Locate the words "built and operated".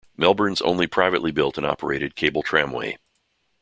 1.29-2.15